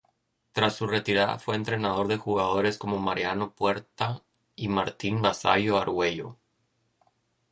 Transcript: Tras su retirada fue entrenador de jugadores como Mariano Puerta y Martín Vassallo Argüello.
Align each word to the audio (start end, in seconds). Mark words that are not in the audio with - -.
Tras 0.51 0.73
su 0.77 0.87
retirada 0.87 1.37
fue 1.37 1.55
entrenador 1.55 2.07
de 2.07 2.17
jugadores 2.17 2.79
como 2.79 2.97
Mariano 2.97 3.53
Puerta 3.53 4.23
y 4.55 4.67
Martín 4.67 5.21
Vassallo 5.21 5.77
Argüello. 5.77 6.37